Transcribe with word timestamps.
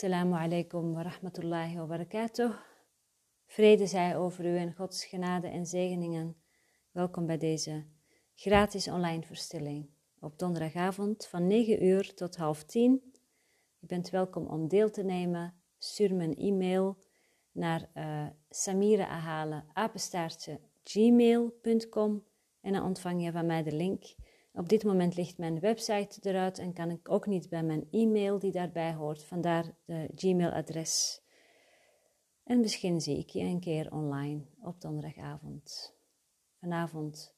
Assalamu 0.00 0.34
alaikum 0.34 0.94
wa 0.94 1.02
rahmatullahi 1.02 1.76
wa 1.76 1.86
barakatuh. 1.86 2.54
Vrede 3.46 3.86
zij 3.86 4.16
over 4.16 4.44
u 4.44 4.56
en 4.56 4.74
Gods 4.74 5.04
genade 5.04 5.48
en 5.48 5.66
zegeningen. 5.66 6.36
Welkom 6.90 7.26
bij 7.26 7.38
deze 7.38 7.84
gratis 8.34 8.88
online 8.88 9.22
verstilling. 9.22 9.90
Op 10.20 10.38
donderdagavond 10.38 11.26
van 11.26 11.46
9 11.46 11.84
uur 11.84 12.14
tot 12.14 12.36
half 12.36 12.64
10. 12.64 13.12
Je 13.78 13.86
bent 13.86 14.10
welkom 14.10 14.46
om 14.46 14.68
deel 14.68 14.90
te 14.90 15.02
nemen. 15.02 15.54
Stuur 15.78 16.14
me 16.14 16.24
een 16.24 16.36
e-mail 16.36 16.96
naar 17.52 17.90
uh, 17.94 18.26
en 22.60 22.72
dan 22.72 22.82
ontvang 22.82 23.24
je 23.24 23.32
van 23.32 23.46
mij 23.46 23.62
de 23.62 23.72
link 23.72 24.04
op 24.52 24.68
dit 24.68 24.84
moment 24.84 25.16
ligt 25.16 25.38
mijn 25.38 25.60
website 25.60 26.28
eruit 26.28 26.58
en 26.58 26.72
kan 26.72 26.90
ik 26.90 27.08
ook 27.08 27.26
niet 27.26 27.48
bij 27.48 27.62
mijn 27.62 27.88
e-mail 27.90 28.38
die 28.38 28.52
daarbij 28.52 28.94
hoort, 28.94 29.24
vandaar 29.24 29.74
de 29.84 30.08
Gmail-adres. 30.14 31.22
En 32.44 32.60
misschien 32.60 33.00
zie 33.00 33.18
ik 33.18 33.28
je 33.28 33.40
een 33.40 33.60
keer 33.60 33.92
online 33.92 34.44
op 34.60 34.80
donderdagavond. 34.80 35.94
Vanavond 36.58 37.34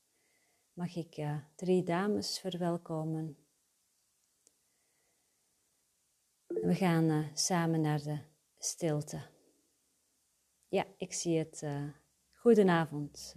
mag 0.73 0.97
ik 0.97 1.16
uh, 1.16 1.37
drie 1.55 1.83
dames 1.83 2.38
verwelkomen. 2.38 3.37
We 6.47 6.74
gaan 6.74 7.05
uh, 7.05 7.27
samen 7.35 7.80
naar 7.80 8.02
de 8.02 8.19
stilte. 8.59 9.21
Ja, 10.69 10.87
ik 10.97 11.13
zie 11.13 11.38
het. 11.38 11.63
Uh, 11.63 11.88
goedenavond, 12.30 13.37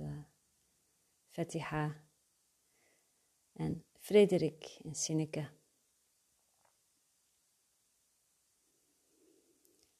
Fatiha 1.29 2.04
en 3.55 3.83
Frederik 3.99 4.79
en 4.83 4.95
Sinneke. 4.95 5.49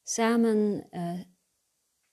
Samen, 0.03 0.87
uh, 0.91 1.21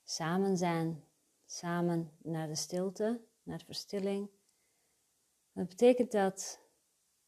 samen 0.02 0.56
zijn, 0.56 1.04
samen 1.46 2.10
naar 2.22 2.46
de 2.46 2.54
stilte, 2.54 3.20
naar 3.42 3.62
verstilling. 3.64 4.30
Wat 5.52 5.68
betekent 5.68 6.12
dat? 6.12 6.60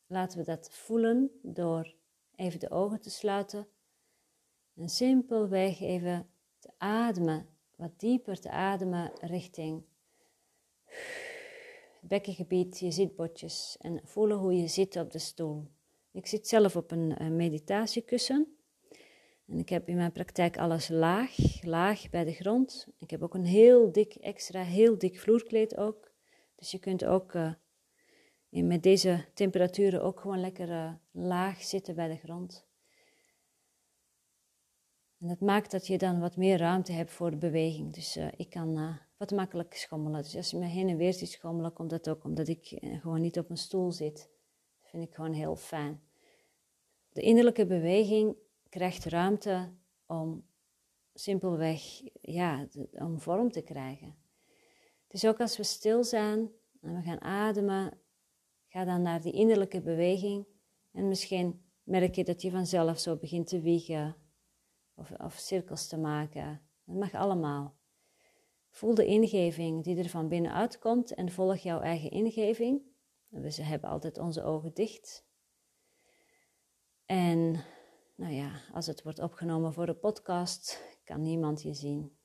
Laten 0.07 0.39
we 0.39 0.45
dat 0.45 0.71
voelen 0.71 1.31
door 1.43 1.95
even 2.37 2.61
de 2.61 2.71
ogen 2.71 3.01
te 3.01 3.11
sluiten 3.11 3.69
en 4.75 4.89
simpelweg 4.89 5.81
even 5.81 6.31
te 6.59 6.71
ademen, 6.79 7.49
wat 7.77 8.01
dieper 8.01 8.41
te 8.41 8.51
ademen 8.51 9.13
richting 9.21 9.85
bekkengebied, 12.09 12.79
je 12.79 12.91
zitbotjes 12.91 13.77
en 13.81 14.01
voelen 14.05 14.37
hoe 14.37 14.55
je 14.55 14.69
zit 14.69 14.97
op 14.97 15.11
de 15.11 15.19
stoel. 15.19 15.67
Ik 16.13 16.27
zit 16.27 16.49
zelf 16.49 16.77
op 16.77 16.91
een, 16.91 17.37
meditatiekussen 17.37 18.57
en 19.47 19.59
ik 19.59 19.69
heb 19.69 19.89
in 19.89 19.97
mijn 19.97 20.13
praktijk 20.13 20.59
alles 20.59 20.89
laag, 20.89 21.37
laag 21.63 22.11
bij 22.11 22.25
de 22.25 22.33
grond. 22.33 22.89
Ik 22.99 23.11
heb 23.11 23.23
ook 23.23 23.35
een 23.35 23.45
heel 23.45 23.93
dik, 23.93 24.15
extra 24.15 24.63
heel 24.63 24.99
dik 24.99 25.21
vloerkleed 25.21 25.77
ook. 25.77 26.13
Dus 26.57 26.71
je 26.71 26.79
kunt 26.79 27.05
ook 27.05 27.35
uh, 27.35 27.53
met 28.49 28.83
deze 28.83 29.25
temperaturen 29.35 30.03
ook 30.03 30.21
gewoon 30.21 30.41
lekker 30.41 30.69
uh, 30.69 30.93
laag 31.11 31.63
zitten 31.63 31.95
bij 31.95 32.09
de 32.09 32.17
grond. 32.17 32.67
En 35.19 35.29
dat 35.29 35.41
maakt 35.41 35.71
dat 35.71 35.87
je 35.87 35.99
dan 35.99 36.21
wat 36.21 36.37
meer 36.37 36.59
ruimte 36.59 36.93
hebt 36.93 37.11
voor 37.11 37.31
de 37.31 37.37
beweging. 37.37 37.95
Dus 37.95 38.19
ik 38.37 38.51
kan 38.51 38.99
wat 39.17 39.31
makkelijk 39.31 39.75
schommelen. 39.75 40.23
Dus 40.23 40.37
als 40.37 40.51
je 40.51 40.59
me 40.59 40.67
heen 40.67 40.89
en 40.89 40.97
weer 40.97 41.13
ziet 41.13 41.31
schommelen, 41.31 41.73
komt 41.73 41.91
dat 41.91 42.09
ook 42.09 42.25
omdat 42.25 42.49
ik 42.49 42.71
eh, 42.71 43.01
gewoon 43.01 43.21
niet 43.21 43.39
op 43.39 43.51
een 43.51 43.57
stoel 43.57 43.93
zit. 43.93 44.17
Dat 44.81 44.91
vind 44.91 45.03
ik 45.03 45.15
gewoon 45.15 45.33
heel 45.33 45.57
fijn. 45.57 46.03
De 47.13 47.21
innerlijke 47.21 47.67
beweging 47.67 48.37
krijgt 48.69 49.05
ruimte 49.05 49.73
om 50.07 50.45
simpelweg 51.15 52.03
ja, 52.21 52.67
om 52.93 53.21
vorm 53.21 53.51
te 53.51 53.63
krijgen. 53.63 54.15
Dus 55.09 55.27
ook 55.27 55.41
als 55.41 55.57
we 55.57 55.63
stil 55.63 56.05
zijn 56.05 56.51
en 56.81 56.95
we 56.95 57.03
gaan 57.03 57.21
ademen, 57.21 57.99
ga 58.67 58.85
dan 58.85 59.03
naar 59.03 59.21
die 59.21 59.33
innerlijke 59.33 59.81
beweging 59.81 60.47
en 60.93 61.09
misschien 61.09 61.65
merk 61.83 62.15
je 62.15 62.25
dat 62.25 62.43
je 62.43 62.51
vanzelf 62.51 62.99
zo 62.99 63.17
begint 63.17 63.47
te 63.47 63.61
wiegen 63.61 64.17
of, 64.95 65.11
of 65.11 65.35
cirkels 65.35 65.87
te 65.87 65.99
maken. 65.99 66.61
Dat 66.85 66.97
mag 66.97 67.15
allemaal. 67.15 67.75
Voel 68.75 68.95
de 68.95 69.07
ingeving 69.07 69.85
die 69.85 69.97
er 69.97 70.09
van 70.09 70.29
binnenuit 70.29 70.79
komt 70.79 71.15
en 71.15 71.31
volg 71.31 71.57
jouw 71.57 71.81
eigen 71.81 72.11
ingeving. 72.11 72.83
We 73.29 73.63
hebben 73.63 73.91
altijd 73.91 74.19
onze 74.19 74.43
ogen 74.43 74.75
dicht. 74.75 75.27
En 77.07 77.65
nou 78.15 78.33
ja, 78.33 78.61
als 78.73 78.87
het 78.87 79.03
wordt 79.03 79.19
opgenomen 79.19 79.73
voor 79.73 79.87
de 79.87 79.95
podcast, 79.95 80.81
kan 81.05 81.23
niemand 81.23 81.63
je 81.63 81.75
zien. 81.75 82.17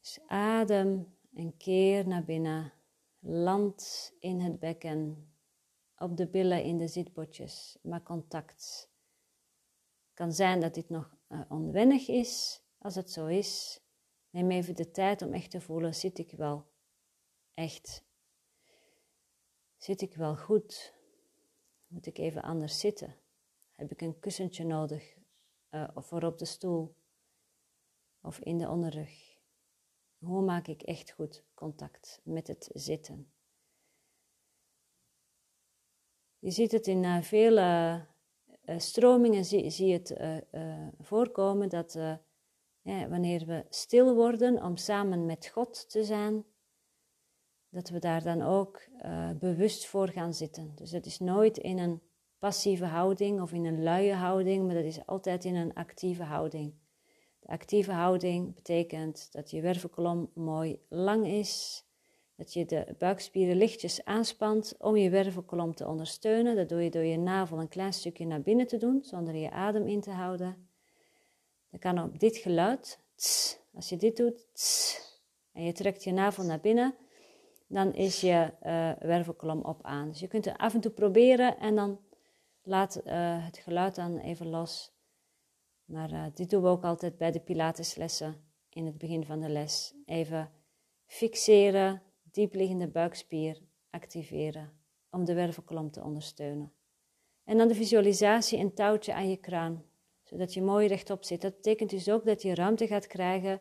Dus 0.00 0.20
adem 0.26 1.16
een 1.34 1.56
keer 1.56 2.08
naar 2.08 2.24
binnen. 2.24 2.72
Land 3.18 4.12
in 4.18 4.40
het 4.40 4.58
bekken. 4.58 5.28
Op 5.98 6.16
de 6.16 6.28
billen 6.28 6.64
in 6.64 6.78
de 6.78 6.88
zitbotjes. 6.88 7.78
Maak 7.82 8.04
contact. 8.04 8.90
Het 10.04 10.14
kan 10.14 10.32
zijn 10.32 10.60
dat 10.60 10.74
dit 10.74 10.88
nog 10.88 11.16
uh, 11.28 11.40
onwennig 11.48 12.08
is. 12.08 12.63
Als 12.84 12.94
het 12.94 13.10
zo 13.10 13.26
is, 13.26 13.80
neem 14.30 14.50
even 14.50 14.76
de 14.76 14.90
tijd 14.90 15.22
om 15.22 15.32
echt 15.32 15.50
te 15.50 15.60
voelen: 15.60 15.94
zit 15.94 16.18
ik 16.18 16.30
wel 16.30 16.66
echt? 17.54 18.04
Zit 19.76 20.00
ik 20.00 20.14
wel 20.14 20.36
goed? 20.36 20.94
Moet 21.86 22.06
ik 22.06 22.18
even 22.18 22.42
anders 22.42 22.80
zitten? 22.80 23.16
Heb 23.74 23.90
ik 23.90 24.00
een 24.00 24.18
kussentje 24.18 24.64
nodig 24.64 25.16
uh, 25.70 25.88
voor 25.94 26.22
op 26.22 26.38
de 26.38 26.44
stoel 26.44 26.94
of 28.20 28.38
in 28.38 28.58
de 28.58 28.68
onderrug? 28.68 29.38
Hoe 30.18 30.42
maak 30.42 30.66
ik 30.66 30.82
echt 30.82 31.10
goed 31.10 31.44
contact 31.54 32.20
met 32.24 32.46
het 32.46 32.70
zitten? 32.72 33.32
Je 36.38 36.50
ziet 36.50 36.72
het 36.72 36.86
in 36.86 37.02
uh, 37.02 37.22
vele 37.22 38.06
uh, 38.64 38.78
stromingen, 38.78 39.44
zie 39.44 39.86
je 39.86 39.92
het 39.92 40.14
voorkomen 40.98 41.68
dat 41.68 41.98
wanneer 42.84 43.46
we 43.46 43.64
stil 43.68 44.14
worden 44.14 44.62
om 44.62 44.76
samen 44.76 45.26
met 45.26 45.46
God 45.46 45.90
te 45.90 46.04
zijn, 46.04 46.44
dat 47.68 47.88
we 47.88 47.98
daar 47.98 48.22
dan 48.22 48.42
ook 48.42 48.82
uh, 49.04 49.30
bewust 49.30 49.86
voor 49.86 50.08
gaan 50.08 50.34
zitten. 50.34 50.72
Dus 50.74 50.90
het 50.90 51.06
is 51.06 51.18
nooit 51.18 51.58
in 51.58 51.78
een 51.78 52.02
passieve 52.38 52.84
houding 52.84 53.40
of 53.40 53.52
in 53.52 53.64
een 53.64 53.82
luie 53.82 54.12
houding, 54.12 54.66
maar 54.66 54.74
dat 54.74 54.84
is 54.84 55.06
altijd 55.06 55.44
in 55.44 55.54
een 55.54 55.74
actieve 55.74 56.22
houding. 56.22 56.74
De 57.40 57.48
actieve 57.48 57.92
houding 57.92 58.54
betekent 58.54 59.32
dat 59.32 59.50
je 59.50 59.60
wervelkolom 59.60 60.30
mooi 60.34 60.80
lang 60.88 61.26
is, 61.26 61.84
dat 62.36 62.52
je 62.52 62.64
de 62.64 62.94
buikspieren 62.98 63.56
lichtjes 63.56 64.04
aanspant 64.04 64.74
om 64.78 64.96
je 64.96 65.10
wervelkolom 65.10 65.74
te 65.74 65.86
ondersteunen. 65.86 66.56
Dat 66.56 66.68
doe 66.68 66.82
je 66.82 66.90
door 66.90 67.04
je 67.04 67.18
navel 67.18 67.60
een 67.60 67.68
klein 67.68 67.92
stukje 67.92 68.26
naar 68.26 68.42
binnen 68.42 68.66
te 68.66 68.76
doen, 68.76 69.04
zonder 69.04 69.34
je 69.34 69.50
adem 69.50 69.86
in 69.86 70.00
te 70.00 70.10
houden. 70.10 70.68
Dan 71.74 71.94
kan 71.94 72.04
op 72.04 72.18
dit 72.18 72.36
geluid, 72.36 72.98
als 73.74 73.88
je 73.88 73.96
dit 73.96 74.16
doet, 74.16 74.46
en 75.52 75.64
je 75.64 75.72
trekt 75.72 76.04
je 76.04 76.12
navel 76.12 76.44
naar 76.44 76.60
binnen, 76.60 76.94
dan 77.66 77.94
is 77.94 78.20
je 78.20 78.52
uh, 78.62 78.92
wervelkolom 79.08 79.62
op 79.62 79.82
aan. 79.82 80.08
Dus 80.08 80.20
je 80.20 80.28
kunt 80.28 80.44
het 80.44 80.56
af 80.56 80.74
en 80.74 80.80
toe 80.80 80.90
proberen 80.90 81.58
en 81.58 81.74
dan 81.74 82.00
laat 82.62 83.00
uh, 83.06 83.44
het 83.46 83.58
geluid 83.58 83.94
dan 83.94 84.18
even 84.18 84.48
los. 84.48 84.92
Maar 85.84 86.12
uh, 86.12 86.24
dit 86.34 86.50
doen 86.50 86.62
we 86.62 86.68
ook 86.68 86.84
altijd 86.84 87.16
bij 87.16 87.30
de 87.30 87.40
Pilateslessen 87.40 88.36
in 88.68 88.86
het 88.86 88.98
begin 88.98 89.24
van 89.24 89.40
de 89.40 89.48
les. 89.48 89.94
Even 90.04 90.50
fixeren, 91.06 92.02
diepliggende 92.22 92.88
buikspier 92.88 93.62
activeren 93.90 94.72
om 95.10 95.24
de 95.24 95.34
wervelkolom 95.34 95.90
te 95.90 96.02
ondersteunen. 96.02 96.72
En 97.44 97.58
dan 97.58 97.68
de 97.68 97.74
visualisatie 97.74 98.58
een 98.58 98.74
touwtje 98.74 99.14
aan 99.14 99.28
je 99.30 99.36
kraan 99.36 99.84
zodat 100.34 100.54
je 100.54 100.62
mooi 100.62 100.86
rechtop 100.86 101.24
zit. 101.24 101.40
Dat 101.40 101.54
betekent 101.54 101.90
dus 101.90 102.10
ook 102.10 102.24
dat 102.24 102.42
je 102.42 102.54
ruimte 102.54 102.86
gaat 102.86 103.06
krijgen 103.06 103.60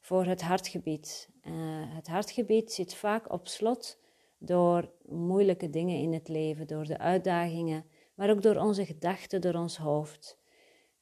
voor 0.00 0.24
het 0.24 0.42
hartgebied. 0.42 1.28
Uh, 1.42 1.52
het 1.94 2.06
hartgebied 2.06 2.72
zit 2.72 2.94
vaak 2.94 3.32
op 3.32 3.48
slot 3.48 3.98
door 4.38 4.90
moeilijke 5.06 5.70
dingen 5.70 5.98
in 5.98 6.12
het 6.12 6.28
leven, 6.28 6.66
door 6.66 6.84
de 6.84 6.98
uitdagingen, 6.98 7.84
maar 8.14 8.30
ook 8.30 8.42
door 8.42 8.56
onze 8.56 8.86
gedachten, 8.86 9.40
door 9.40 9.54
ons 9.54 9.76
hoofd. 9.76 10.38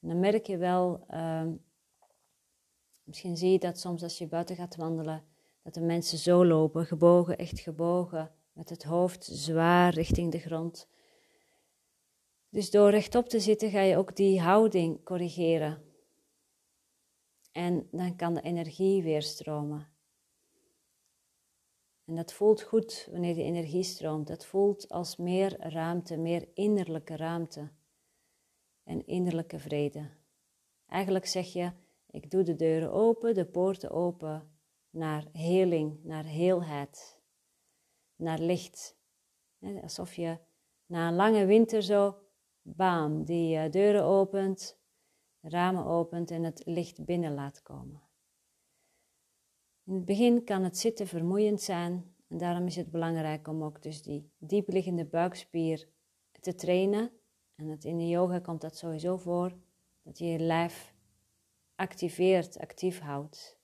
En 0.01 0.07
dan 0.07 0.19
merk 0.19 0.45
je 0.45 0.57
wel, 0.57 1.05
uh, 1.09 1.47
misschien 3.03 3.37
zie 3.37 3.51
je 3.51 3.59
dat 3.59 3.79
soms 3.79 4.03
als 4.03 4.17
je 4.17 4.27
buiten 4.27 4.55
gaat 4.55 4.75
wandelen, 4.75 5.23
dat 5.63 5.73
de 5.73 5.81
mensen 5.81 6.17
zo 6.17 6.45
lopen, 6.45 6.85
gebogen, 6.85 7.37
echt 7.37 7.59
gebogen, 7.59 8.31
met 8.53 8.69
het 8.69 8.83
hoofd 8.83 9.23
zwaar 9.31 9.93
richting 9.93 10.31
de 10.31 10.39
grond. 10.39 10.87
Dus 12.53 12.71
door 12.71 12.89
rechtop 12.89 13.29
te 13.29 13.39
zitten 13.39 13.69
ga 13.69 13.81
je 13.81 13.97
ook 13.97 14.15
die 14.15 14.41
houding 14.41 15.03
corrigeren. 15.03 15.83
En 17.51 17.87
dan 17.91 18.15
kan 18.15 18.33
de 18.33 18.41
energie 18.41 19.03
weer 19.03 19.21
stromen. 19.21 19.87
En 22.05 22.15
dat 22.15 22.33
voelt 22.33 22.61
goed 22.61 23.07
wanneer 23.11 23.33
de 23.33 23.43
energie 23.43 23.83
stroomt. 23.83 24.27
Dat 24.27 24.45
voelt 24.45 24.89
als 24.89 25.15
meer 25.15 25.59
ruimte, 25.59 26.17
meer 26.17 26.47
innerlijke 26.53 27.15
ruimte. 27.15 27.71
en 28.83 29.05
innerlijke 29.05 29.59
vrede. 29.59 30.09
Eigenlijk 30.87 31.25
zeg 31.25 31.53
je, 31.53 31.71
ik 32.09 32.31
doe 32.31 32.43
de 32.43 32.55
deuren 32.55 32.91
open, 32.91 33.33
de 33.33 33.45
poorten 33.45 33.91
open 33.91 34.57
naar 34.89 35.27
heling, 35.31 36.03
naar 36.03 36.25
heelheid, 36.25 37.19
naar 38.15 38.39
licht. 38.39 38.97
Alsof 39.81 40.13
je 40.13 40.37
na 40.85 41.07
een 41.07 41.15
lange 41.15 41.45
winter 41.45 41.81
zo, 41.81 42.22
bam, 42.63 43.23
die 43.23 43.57
eh, 43.57 43.71
deuren 43.71 44.03
opent, 44.03 44.79
ramen 45.41 45.85
opent 45.85 46.31
en 46.31 46.43
het 46.43 46.61
licht 46.65 47.05
binnen 47.05 47.33
laat 47.33 47.61
komen. 47.61 48.01
In 49.85 49.93
het 49.93 50.05
begin 50.05 50.43
kan 50.43 50.63
het 50.63 50.77
zitten 50.77 51.07
vermoeiend 51.07 51.61
zijn 51.61 52.15
en 52.27 52.37
daarom 52.37 52.65
is 52.65 52.75
het 52.75 52.91
belangrijk 52.91 53.47
om 53.47 53.63
ook 53.63 53.81
dus 53.81 54.01
die 54.01 54.31
diepliggende 54.37 55.05
buikspier 55.05 55.89
te 56.39 56.55
trainen. 56.55 57.11
En 57.55 57.79
in 57.79 57.97
de 57.97 58.07
yoga 58.07 58.39
komt 58.39 58.61
dat 58.61 58.77
sowieso 58.77 59.17
voor, 59.17 59.57
dat 60.01 60.17
je 60.17 60.25
je 60.25 60.39
lijf 60.39 60.93
activeert, 61.75 62.57
actief 62.57 62.99
houdt. 62.99 63.61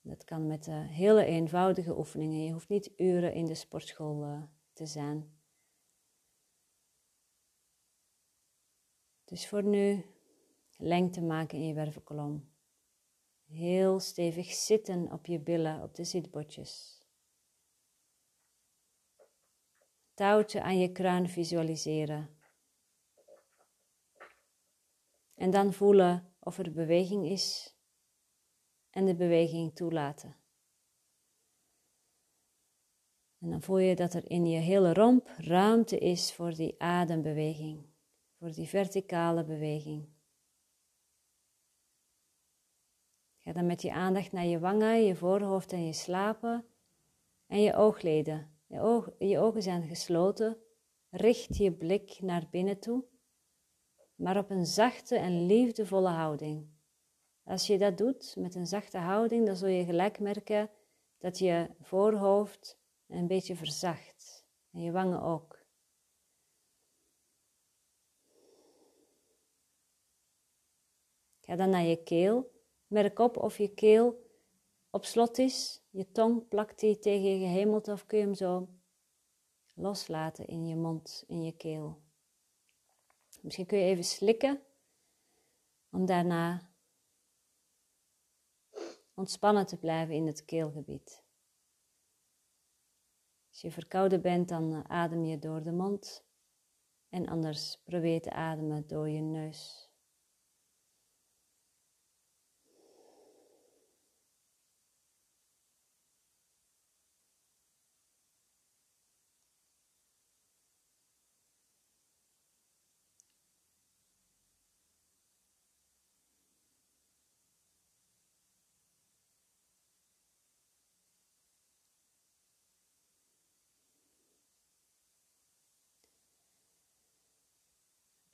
Dat 0.00 0.24
kan 0.24 0.46
met 0.46 0.66
uh, 0.66 0.88
hele 0.88 1.24
eenvoudige 1.24 1.98
oefeningen. 1.98 2.44
Je 2.44 2.52
hoeft 2.52 2.68
niet 2.68 2.92
uren 2.96 3.32
in 3.32 3.44
de 3.44 3.54
sportschool 3.54 4.24
uh, 4.24 4.42
te 4.72 4.86
zijn. 4.86 5.37
Dus 9.28 9.48
voor 9.48 9.62
nu 9.62 10.04
lengte 10.76 11.22
maken 11.22 11.58
in 11.58 11.66
je 11.66 11.74
wervelkolom. 11.74 12.52
Heel 13.46 14.00
stevig 14.00 14.52
zitten 14.52 15.12
op 15.12 15.26
je 15.26 15.40
billen, 15.40 15.82
op 15.82 15.94
de 15.94 16.04
zitbotjes. 16.04 17.02
Touwtje 20.14 20.62
aan 20.62 20.78
je 20.78 20.92
kruin 20.92 21.28
visualiseren. 21.28 22.36
En 25.34 25.50
dan 25.50 25.72
voelen 25.72 26.34
of 26.40 26.58
er 26.58 26.72
beweging 26.72 27.26
is 27.26 27.76
en 28.90 29.06
de 29.06 29.14
beweging 29.14 29.74
toelaten. 29.74 30.36
En 33.38 33.50
dan 33.50 33.62
voel 33.62 33.78
je 33.78 33.96
dat 33.96 34.14
er 34.14 34.30
in 34.30 34.46
je 34.46 34.58
hele 34.58 34.92
romp 34.92 35.28
ruimte 35.36 35.98
is 35.98 36.34
voor 36.34 36.54
die 36.54 36.80
adembeweging, 36.80 37.87
voor 38.38 38.52
die 38.52 38.68
verticale 38.68 39.44
beweging. 39.44 40.08
Ga 43.36 43.52
dan 43.52 43.66
met 43.66 43.82
je 43.82 43.92
aandacht 43.92 44.32
naar 44.32 44.44
je 44.44 44.58
wangen, 44.58 45.04
je 45.04 45.16
voorhoofd 45.16 45.72
en 45.72 45.86
je 45.86 45.92
slapen 45.92 46.66
en 47.46 47.60
je 47.60 47.74
oogleden. 47.74 48.56
Je, 49.18 49.38
ogen 49.38 49.62
zijn 49.62 49.82
gesloten. 49.82 50.56
Richt 51.10 51.56
je 51.56 51.72
blik 51.72 52.18
naar 52.20 52.48
binnen 52.50 52.78
toe, 52.78 53.04
maar 54.14 54.36
op 54.38 54.50
een 54.50 54.66
zachte 54.66 55.16
en 55.16 55.46
liefdevolle 55.46 56.08
houding. 56.08 56.68
Als 57.44 57.66
je 57.66 57.78
dat 57.78 57.98
doet 57.98 58.34
met 58.38 58.54
een 58.54 58.66
zachte 58.66 58.98
houding, 58.98 59.46
dan 59.46 59.56
zul 59.56 59.68
je 59.68 59.84
gelijk 59.84 60.20
merken 60.20 60.70
dat 61.18 61.38
je 61.38 61.70
voorhoofd 61.80 62.78
een 63.06 63.26
beetje 63.26 63.56
verzacht 63.56 64.46
en 64.72 64.80
je 64.82 64.92
wangen 64.92 65.22
ook. 65.22 65.57
Ga 71.48 71.56
dan 71.56 71.70
naar 71.70 71.84
je 71.84 72.02
keel. 72.02 72.50
Merk 72.86 73.18
op 73.18 73.36
of 73.36 73.58
je 73.58 73.68
keel 73.68 74.26
op 74.90 75.04
slot 75.04 75.38
is. 75.38 75.82
Je 75.90 76.10
tong 76.10 76.48
plakt 76.48 76.80
die 76.80 76.98
tegen 76.98 77.30
je 77.30 77.38
gehemelte 77.38 77.92
of 77.92 78.06
kun 78.06 78.18
je 78.18 78.24
hem 78.24 78.34
zo 78.34 78.68
loslaten 79.74 80.46
in 80.46 80.66
je 80.66 80.76
mond, 80.76 81.24
in 81.26 81.42
je 81.42 81.52
keel. 81.52 82.00
Misschien 83.40 83.66
kun 83.66 83.78
je 83.78 83.84
even 83.84 84.04
slikken 84.04 84.60
om 85.90 86.06
daarna 86.06 86.70
ontspannen 89.14 89.66
te 89.66 89.76
blijven 89.76 90.14
in 90.14 90.26
het 90.26 90.44
keelgebied. 90.44 91.22
Als 93.48 93.60
je 93.60 93.70
verkouden 93.70 94.22
bent, 94.22 94.48
dan 94.48 94.72
eh, 94.72 94.80
adem 94.86 95.24
je 95.24 95.38
door 95.38 95.62
de 95.62 95.72
mond 95.72 96.24
en 97.08 97.28
anders 97.28 97.80
probeer 97.84 98.20
te 98.22 98.30
ademen 98.30 98.86
door 98.86 99.08
je 99.08 99.20
neus. 99.20 99.87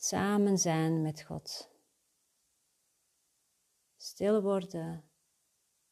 Samen 0.05 0.59
zijn 0.59 1.03
met 1.03 1.23
God. 1.23 1.71
Stil 3.97 4.43
worden, 4.43 5.11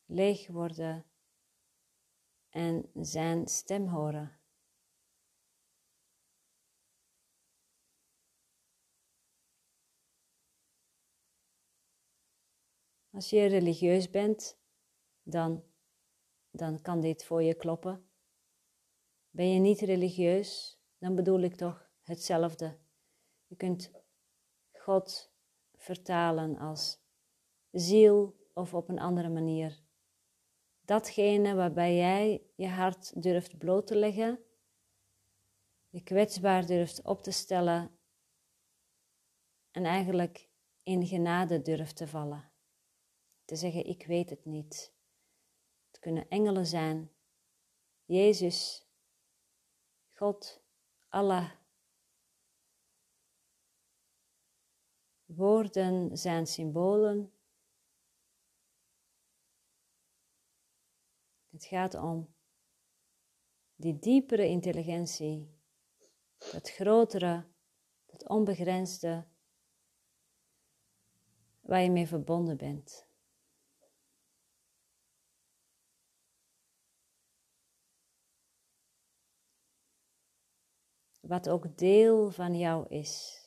leeg 0.04 0.48
worden 0.48 1.06
en 2.48 2.90
zijn 2.94 3.46
stem 3.46 3.86
horen. 3.86 4.40
Als 13.10 13.30
je 13.30 13.46
religieus 13.46 14.10
bent, 14.10 14.58
dan, 15.22 15.64
dan 16.50 16.80
kan 16.80 17.00
dit 17.00 17.24
voor 17.24 17.42
je 17.42 17.54
kloppen. 17.54 18.10
Ben 19.30 19.52
je 19.52 19.60
niet 19.60 19.80
religieus, 19.80 20.80
dan 20.98 21.14
bedoel 21.14 21.40
ik 21.40 21.54
toch 21.54 21.90
hetzelfde. 22.02 22.78
Je 23.46 23.56
kunt 23.56 24.01
God 24.82 25.32
vertalen 25.74 26.58
als 26.58 27.00
ziel 27.70 28.36
of 28.54 28.74
op 28.74 28.88
een 28.88 28.98
andere 28.98 29.28
manier. 29.28 29.82
Datgene 30.80 31.54
waarbij 31.54 31.96
jij 31.96 32.46
je 32.54 32.68
hart 32.68 33.22
durft 33.22 33.58
bloot 33.58 33.86
te 33.86 33.96
leggen, 33.96 34.44
je 35.88 36.02
kwetsbaar 36.02 36.66
durft 36.66 37.02
op 37.02 37.22
te 37.22 37.30
stellen 37.30 37.98
en 39.70 39.84
eigenlijk 39.84 40.48
in 40.82 41.06
genade 41.06 41.62
durft 41.62 41.96
te 41.96 42.08
vallen. 42.08 42.52
Te 43.44 43.56
zeggen, 43.56 43.86
ik 43.86 44.06
weet 44.06 44.30
het 44.30 44.44
niet. 44.44 44.94
Het 45.90 45.98
kunnen 45.98 46.28
engelen 46.28 46.66
zijn, 46.66 47.10
Jezus, 48.04 48.86
God, 50.12 50.62
Allah, 51.08 51.50
Woorden 55.34 56.16
zijn 56.16 56.46
symbolen. 56.46 57.32
Het 61.50 61.64
gaat 61.64 61.94
om 61.94 62.34
die 63.74 63.98
diepere 63.98 64.46
intelligentie, 64.46 65.60
dat 66.38 66.70
grotere, 66.70 67.46
dat 68.06 68.28
onbegrensde, 68.28 69.26
waar 71.60 71.82
je 71.82 71.90
mee 71.90 72.06
verbonden 72.06 72.56
bent. 72.56 73.06
Wat 81.20 81.48
ook 81.48 81.78
deel 81.78 82.30
van 82.30 82.58
jou 82.58 82.88
is. 82.88 83.41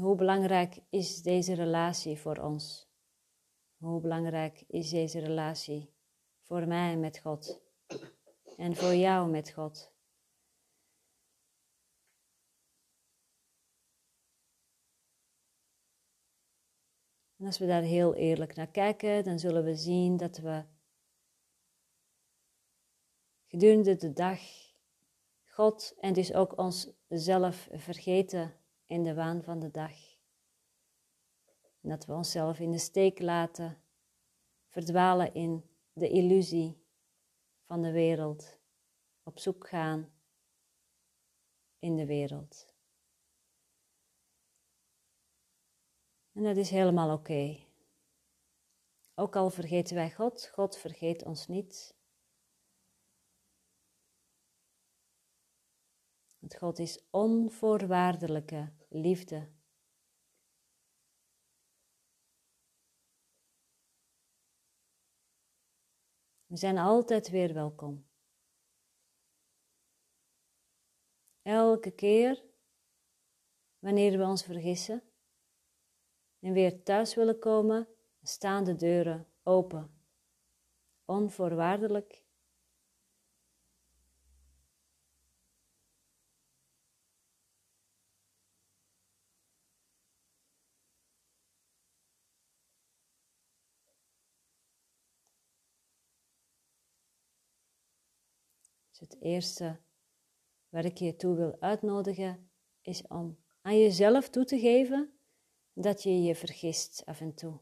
Hoe 0.00 0.16
belangrijk 0.16 0.78
is 0.90 1.22
deze 1.22 1.54
relatie 1.54 2.18
voor 2.18 2.36
ons? 2.36 2.88
Hoe 3.76 4.00
belangrijk 4.00 4.64
is 4.66 4.90
deze 4.90 5.18
relatie 5.18 5.94
voor 6.42 6.66
mij 6.66 6.96
met 6.96 7.18
God 7.18 7.60
en 8.56 8.76
voor 8.76 8.94
jou 8.94 9.30
met 9.30 9.50
God? 9.50 9.92
En 17.36 17.46
als 17.46 17.58
we 17.58 17.66
daar 17.66 17.82
heel 17.82 18.14
eerlijk 18.14 18.54
naar 18.54 18.70
kijken, 18.70 19.24
dan 19.24 19.38
zullen 19.38 19.64
we 19.64 19.74
zien 19.74 20.16
dat 20.16 20.36
we 20.36 20.64
gedurende 23.46 23.96
de 23.96 24.12
dag 24.12 24.40
God 25.44 25.94
en 26.00 26.12
dus 26.12 26.34
ook 26.34 26.58
onszelf 26.58 27.68
vergeten 27.72 28.59
in 28.90 29.02
de 29.02 29.14
waan 29.14 29.42
van 29.42 29.60
de 29.60 29.70
dag. 29.70 29.92
Dat 31.80 32.06
we 32.06 32.12
onszelf 32.12 32.58
in 32.58 32.70
de 32.70 32.78
steek 32.78 33.20
laten, 33.20 33.82
verdwalen 34.68 35.34
in 35.34 35.70
de 35.92 36.08
illusie 36.08 36.84
van 37.62 37.82
de 37.82 37.92
wereld, 37.92 38.58
op 39.22 39.38
zoek 39.38 39.68
gaan 39.68 40.12
in 41.78 41.96
de 41.96 42.06
wereld. 42.06 42.74
En 46.32 46.42
dat 46.42 46.56
is 46.56 46.70
helemaal 46.70 47.12
oké. 47.12 47.58
Ook 49.14 49.36
al 49.36 49.50
vergeten 49.50 49.94
wij 49.94 50.10
God, 50.10 50.50
God 50.52 50.76
vergeet 50.76 51.24
ons 51.24 51.46
niet. 51.46 51.98
Want 56.40 56.56
God 56.56 56.78
is 56.78 57.04
onvoorwaardelijke 57.10 58.72
liefde. 58.88 59.48
We 66.46 66.56
zijn 66.56 66.78
altijd 66.78 67.28
weer 67.28 67.54
welkom. 67.54 68.08
Elke 71.42 71.90
keer 71.90 72.44
wanneer 73.78 74.18
we 74.18 74.24
ons 74.24 74.44
vergissen 74.44 75.02
en 76.38 76.52
weer 76.52 76.82
thuis 76.82 77.14
willen 77.14 77.38
komen, 77.38 77.88
staan 78.22 78.64
de 78.64 78.74
deuren 78.74 79.26
open. 79.42 79.94
Onvoorwaardelijk 81.04 82.24
het 99.00 99.09
eerste 99.20 99.80
waar 100.68 100.84
ik 100.84 100.96
je 100.98 101.16
toe 101.16 101.36
wil 101.36 101.56
uitnodigen, 101.60 102.50
is 102.82 103.06
om 103.06 103.38
aan 103.60 103.78
jezelf 103.78 104.28
toe 104.28 104.44
te 104.44 104.58
geven 104.58 105.18
dat 105.72 106.02
je 106.02 106.22
je 106.22 106.34
vergist 106.34 107.04
af 107.04 107.20
en 107.20 107.34
toe. 107.34 107.60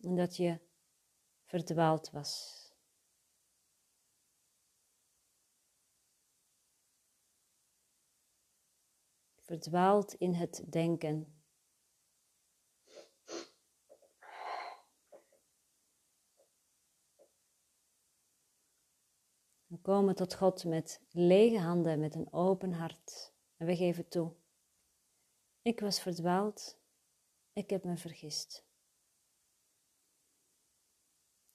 En 0.00 0.14
dat 0.14 0.36
je 0.36 0.60
verdwaald 1.44 2.10
was. 2.10 2.64
Verdwaald 9.36 10.14
in 10.14 10.34
het 10.34 10.64
denken. 10.68 11.36
We 19.66 19.75
komen 19.86 20.14
tot 20.14 20.34
God 20.34 20.64
met 20.64 21.00
lege 21.10 21.58
handen, 21.58 22.00
met 22.00 22.14
een 22.14 22.32
open 22.32 22.72
hart. 22.72 23.32
En 23.56 23.66
we 23.66 23.76
geven 23.76 24.08
toe. 24.08 24.32
Ik 25.62 25.80
was 25.80 26.00
verdwaald. 26.00 26.78
Ik 27.52 27.70
heb 27.70 27.84
me 27.84 27.96
vergist. 27.96 28.66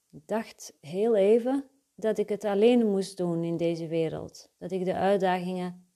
Ik 0.10 0.28
dacht 0.28 0.78
heel 0.82 1.16
even 1.16 1.70
dat 1.96 2.18
ik 2.18 2.30
het 2.30 2.44
alleen 2.44 2.92
moest 2.92 3.18
doen 3.18 3.44
in 3.44 3.58
deze 3.58 3.88
wereld. 3.88 4.52
Dat 4.58 4.72
ik 4.72 4.86
de 4.86 4.96
uitdagingen 4.96 5.92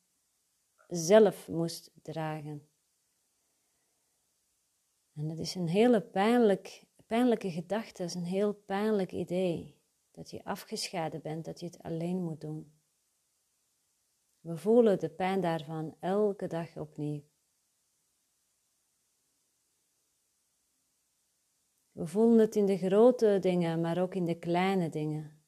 zelf 0.88 1.48
moest 1.48 1.92
dragen. 2.02 2.68
En 5.14 5.28
dat 5.28 5.40
is 5.40 5.56
een 5.56 5.70
hele 5.70 6.02
pijnlijk, 6.02 6.86
pijnlijke 7.06 7.52
gedachte, 7.52 8.02
dat 8.02 8.10
is 8.10 8.16
een 8.16 8.24
heel 8.24 8.54
pijnlijk 8.54 9.12
idee 9.12 9.75
dat 10.16 10.30
je 10.30 10.44
afgescheiden 10.44 11.22
bent, 11.22 11.46
dat 11.46 11.60
je 11.60 11.66
het 11.66 11.84
alleen 11.84 12.24
moet 12.24 12.42
doen. 12.42 12.80
We 14.40 14.58
voelen 14.58 15.00
de 15.00 15.10
pijn 15.10 15.42
daarvan 15.42 15.98
elke 16.00 16.48
dag 16.48 16.78
opnieuw. 16.78 17.24
We 21.92 22.08
voelen 22.08 22.40
het 22.40 22.56
in 22.56 22.66
de 22.66 22.78
grote 22.78 23.38
dingen, 23.42 23.82
maar 23.82 24.02
ook 24.02 24.16
in 24.16 24.26
de 24.26 24.40
kleine 24.40 24.90
dingen. 24.90 25.44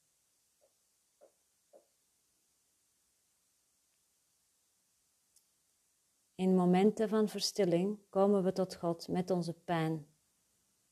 In 6.34 6.56
momenten 6.56 7.08
van 7.08 7.28
verstilling 7.28 7.98
komen 8.08 8.44
we 8.44 8.52
tot 8.52 8.76
God 8.76 9.08
met 9.08 9.30
onze 9.30 9.52
pijn 9.52 10.06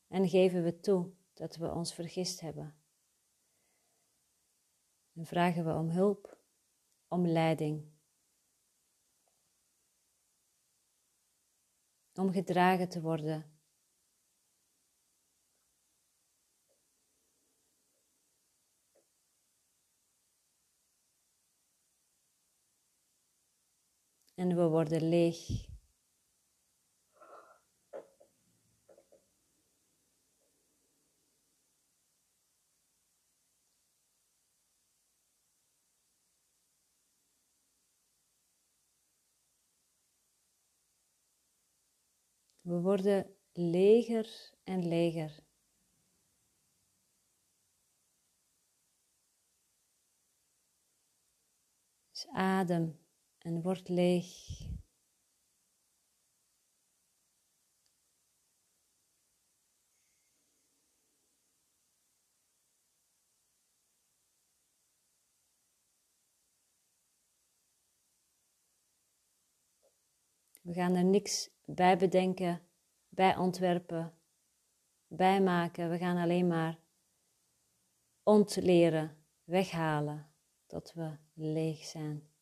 en 0.09 0.29
geven 0.29 0.63
we 0.63 0.81
toe 0.81 1.13
dat 1.35 1.57
we 1.57 1.73
ons 1.73 1.95
vergist 1.95 2.41
hebben. 2.41 2.86
En 5.17 5.27
vragen 5.27 5.65
we 5.65 5.73
om 5.73 5.91
hulp, 5.91 6.39
om 7.09 7.27
leiding. 7.27 7.95
Om 12.15 12.33
gedragen 12.33 12.89
te 12.89 13.01
worden. 13.01 13.59
En 24.35 24.57
we 24.57 24.69
worden 24.69 25.09
leeg. 25.09 25.76
We 42.67 42.81
worden 42.81 43.37
leger 43.53 44.51
en 44.65 44.89
leger. 44.89 45.45
Dus 52.11 52.27
adem 52.33 52.99
en 53.39 53.63
word 53.63 53.89
leeg. 53.89 54.29
We 70.63 70.73
gaan 70.73 70.95
er 70.95 71.05
niks 71.05 71.56
bij 71.67 71.97
bedenken, 71.97 72.63
bij 73.09 73.37
ontwerpen, 73.37 74.13
bij 75.07 75.41
maken. 75.41 75.91
We 75.91 75.99
gaan 75.99 76.17
alleen 76.17 76.47
maar 76.47 76.79
ontleren, 78.23 79.17
weghalen 79.45 80.27
tot 80.67 80.93
we 80.93 81.17
leeg 81.35 81.85
zijn. 81.85 82.36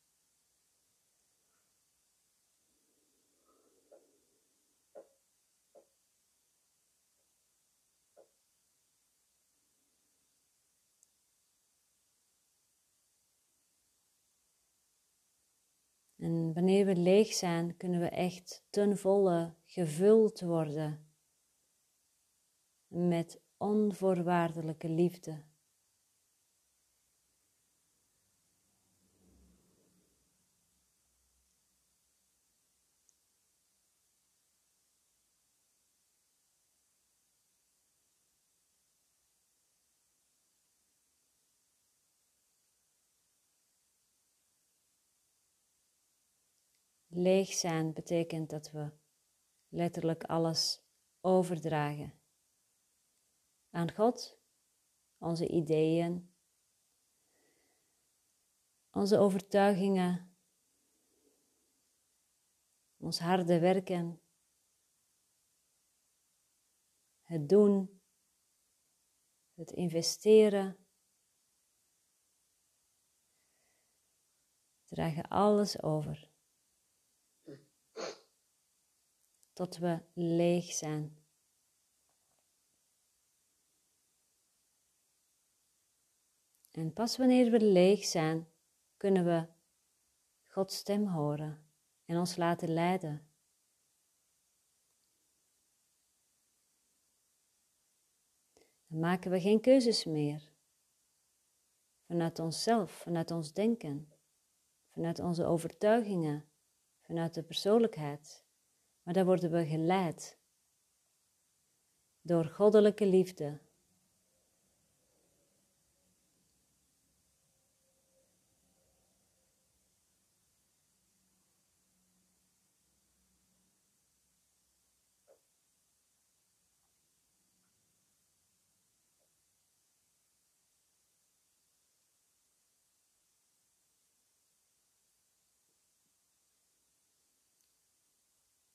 En 16.24 16.52
wanneer 16.52 16.86
we 16.86 16.96
leeg 16.96 17.32
zijn, 17.32 17.76
kunnen 17.76 18.00
we 18.00 18.08
echt 18.08 18.64
ten 18.70 18.98
volle 18.98 19.54
gevuld 19.64 20.40
worden 20.40 21.06
met 22.86 23.40
onvoorwaardelijke 23.56 24.88
liefde. 24.88 25.42
Leeg 47.16 47.52
zijn 47.52 47.92
betekent 47.92 48.50
dat 48.50 48.70
we 48.70 48.92
letterlijk 49.68 50.24
alles 50.24 50.82
overdragen 51.20 52.14
aan 53.70 53.92
God, 53.92 54.38
onze 55.18 55.48
ideeën, 55.48 56.34
onze 58.90 59.18
overtuigingen, 59.18 60.36
ons 62.96 63.18
harde 63.18 63.58
werken, 63.58 64.20
het 67.22 67.48
doen, 67.48 68.00
het 69.54 69.70
investeren. 69.70 70.76
Dragen 74.84 75.28
alles 75.28 75.82
over. 75.82 76.33
Tot 79.54 79.76
we 79.76 80.02
leeg 80.12 80.72
zijn. 80.72 81.18
En 86.70 86.92
pas 86.92 87.16
wanneer 87.16 87.50
we 87.50 87.60
leeg 87.60 88.04
zijn, 88.04 88.48
kunnen 88.96 89.24
we 89.24 89.46
Gods 90.42 90.76
stem 90.76 91.06
horen 91.06 91.66
en 92.04 92.16
ons 92.16 92.36
laten 92.36 92.72
leiden. 92.72 93.28
Dan 98.86 98.98
maken 99.00 99.30
we 99.30 99.40
geen 99.40 99.60
keuzes 99.60 100.04
meer. 100.04 100.52
Vanuit 102.06 102.38
onszelf, 102.38 102.92
vanuit 102.92 103.30
ons 103.30 103.52
denken, 103.52 104.12
vanuit 104.90 105.18
onze 105.18 105.44
overtuigingen, 105.44 106.48
vanuit 107.00 107.34
de 107.34 107.42
persoonlijkheid. 107.42 108.43
Maar 109.04 109.14
dan 109.14 109.24
worden 109.24 109.50
we 109.50 109.66
geleid 109.66 110.38
door 112.20 112.44
goddelijke 112.44 113.06
liefde 113.06 113.60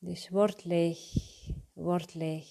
Dus 0.09 0.29
word 0.29 0.63
leeg, 0.65 0.99
word 1.73 2.13
leeg. 2.13 2.47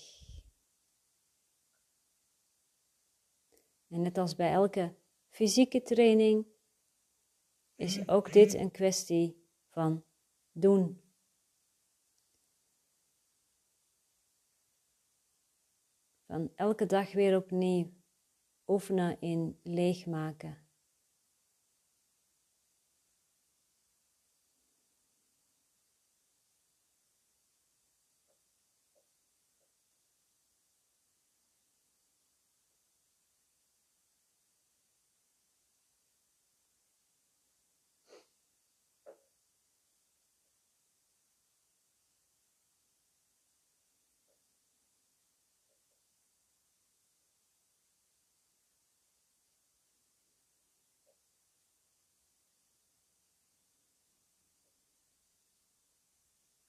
En 3.89 4.01
net 4.01 4.19
als 4.19 4.35
bij 4.35 4.53
elke 4.53 4.95
fysieke 5.29 5.83
training 5.83 6.47
is 7.75 8.09
ook 8.09 8.33
dit 8.33 8.55
een 8.55 8.71
kwestie 8.71 9.49
van 9.69 10.05
doen. 10.53 11.03
Van 16.27 16.53
elke 16.55 16.87
dag 16.87 17.13
weer 17.13 17.37
opnieuw 17.37 17.93
oefenen 18.67 19.21
in 19.21 19.61
leegmaken. 19.63 20.68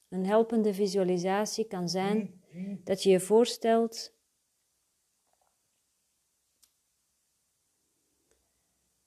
Een 0.09 0.25
helpende 0.25 0.73
visualisatie 0.73 1.67
kan 1.67 1.89
zijn 1.89 2.43
dat 2.83 3.03
je 3.03 3.09
je 3.09 3.19
voorstelt 3.19 4.13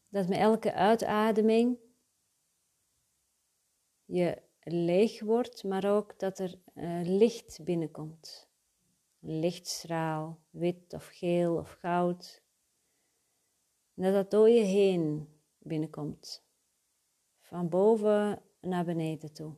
dat 0.09 0.29
met 0.29 0.39
elke 0.39 0.73
uitademing 0.73 1.79
je 4.05 4.43
leeg 4.63 5.21
wordt, 5.21 5.65
maar 5.65 5.97
ook 5.97 6.19
dat 6.19 6.39
er 6.39 6.61
uh, 6.75 7.01
licht 7.05 7.65
binnenkomt. 7.65 8.51
Lichtstraal, 9.19 10.41
wit 10.51 10.93
of 10.93 11.07
geel 11.07 11.57
of 11.57 11.71
goud. 11.71 12.43
En 13.95 14.03
dat 14.03 14.13
dat 14.13 14.31
door 14.31 14.49
je 14.49 14.63
heen 14.63 15.29
binnenkomt. 15.59 16.45
Van 17.41 17.69
boven 17.69 18.43
naar 18.61 18.85
beneden 18.85 19.33
toe 19.33 19.55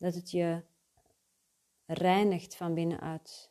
dat 0.00 0.14
het 0.14 0.30
je 0.30 0.62
reinigt 1.86 2.56
van 2.56 2.74
binnenuit. 2.74 3.49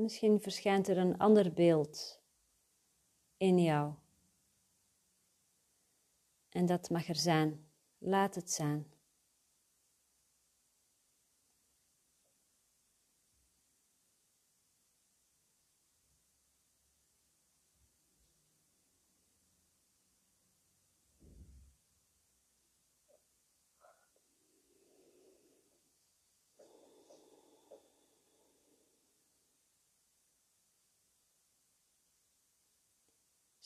Misschien 0.00 0.40
verschijnt 0.40 0.88
er 0.88 0.98
een 0.98 1.18
ander 1.18 1.52
beeld 1.52 2.20
in 3.36 3.62
jou. 3.62 3.94
En 6.48 6.66
dat 6.66 6.90
mag 6.90 7.08
er 7.08 7.16
zijn. 7.16 7.66
Laat 7.98 8.34
het 8.34 8.50
zijn. 8.50 8.92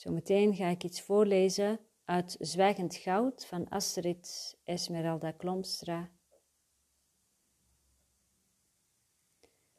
Zometeen 0.05 0.55
ga 0.55 0.69
ik 0.69 0.85
iets 0.85 1.01
voorlezen 1.01 1.81
uit 2.05 2.37
Zwijgend 2.41 2.95
Goud 2.95 3.47
van 3.47 3.69
Astrid 3.69 4.57
Esmeralda 4.65 5.33
Klomstra. 5.33 6.11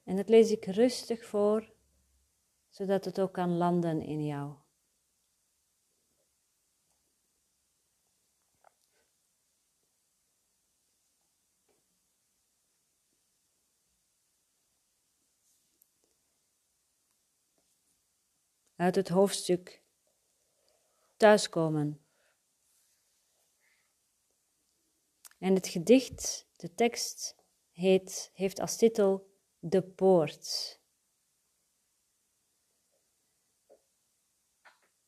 En 0.03 0.15
dat 0.15 0.29
lees 0.29 0.51
ik 0.51 0.65
rustig 0.65 1.25
voor, 1.25 1.73
zodat 2.69 3.05
het 3.05 3.19
ook 3.19 3.33
kan 3.33 3.57
landen 3.57 4.01
in 4.01 4.25
jou. 4.25 4.55
Uit 18.75 18.95
het 18.95 19.09
hoofdstuk 19.09 19.84
En 25.39 25.53
het 25.53 25.67
gedicht, 25.67 26.47
de 26.55 26.73
tekst, 26.73 27.35
heet, 27.71 28.31
heeft 28.33 28.59
als 28.59 28.75
titel 28.75 29.27
De 29.59 29.81
Poort. 29.81 30.79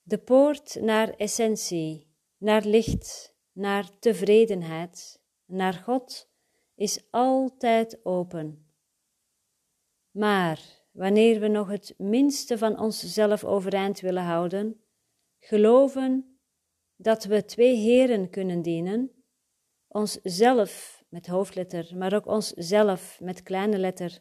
De 0.02 0.18
poort 0.18 0.76
naar 0.82 1.10
essentie, 1.10 2.16
naar 2.38 2.66
licht, 2.66 3.36
naar 3.52 4.00
tevredenheid, 4.00 5.22
naar 5.46 5.74
God 5.74 6.30
is 6.76 7.08
altijd 7.12 8.06
open. 8.06 8.72
Maar 10.12 10.62
wanneer 10.92 11.40
we 11.40 11.48
nog 11.48 11.68
het 11.68 11.94
minste 11.98 12.58
van 12.58 12.80
onszelf 12.80 13.44
overeind 13.44 14.00
willen 14.00 14.24
houden, 14.24 14.82
geloven 15.48 16.40
dat 16.96 17.24
we 17.24 17.46
twee 17.46 17.76
heren 17.76 18.30
kunnen 18.30 18.62
dienen, 18.62 19.12
onszelf 19.88 21.04
met 21.10 21.28
hoofdletter, 21.28 21.98
maar 21.98 22.14
ook 22.14 22.26
onszelf 22.26 23.20
met 23.20 23.44
kleine 23.44 23.78
letter, 23.78 24.20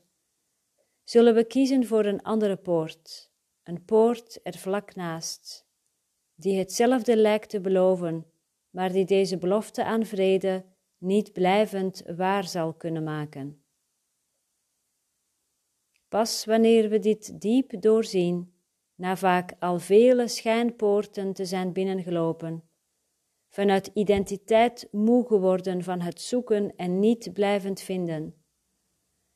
zullen 1.05 1.35
we 1.35 1.45
kiezen 1.45 1.87
voor 1.87 2.05
een 2.05 2.23
andere 2.23 2.57
poort, 2.57 3.33
een 3.63 3.85
poort 3.85 4.41
er 4.43 4.59
vlak 4.59 4.95
naast, 4.95 5.67
die 6.35 6.59
hetzelfde 6.59 7.17
lijkt 7.17 7.51
te 7.51 7.61
beloven, 7.61 8.27
maar 8.71 8.93
die 8.93 9.05
deze 9.05 9.39
belofte 9.39 9.85
aan 9.85 10.05
vrede 10.05 10.65
niet 10.99 11.33
blijvend 11.33 12.03
waar 12.17 12.45
zal 12.45 12.75
kunnen 12.75 13.05
maken. 13.05 13.65
Pas 16.09 16.45
wanneer 16.45 16.89
we 16.89 16.99
dit 16.99 17.41
diep 17.41 17.81
doorzien, 17.83 18.56
na 18.97 19.17
vaak 19.17 19.55
al 19.59 19.79
vele 19.79 20.29
schijnpoorten 20.29 21.33
te 21.33 21.45
zijn 21.45 21.73
binnengelopen, 21.73 22.69
vanuit 23.49 23.91
identiteit 23.95 24.89
moe 24.91 25.27
geworden 25.27 25.83
van 25.83 26.01
het 26.01 26.21
zoeken 26.21 26.77
en 26.77 26.99
niet 26.99 27.33
blijvend 27.33 27.81
vinden, 27.81 28.35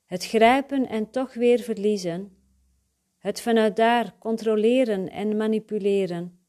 het 0.05 0.27
grijpen 0.27 0.88
en 0.88 1.11
toch 1.11 1.35
weer 1.35 1.59
verliezen, 1.59 2.37
het 3.18 3.40
vanuit 3.40 3.77
daar 3.77 4.18
controleren 4.18 5.11
en 5.11 5.37
manipuleren, 5.37 6.44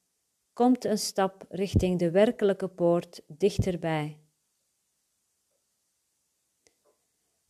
komt 0.53 0.85
een 0.85 0.97
stap 0.97 1.45
richting 1.49 1.99
de 1.99 2.11
werkelijke 2.11 2.67
poort 2.67 3.21
dichterbij. 3.27 4.19